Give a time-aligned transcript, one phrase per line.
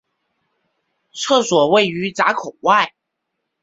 [1.13, 2.95] 厕所位于闸口外。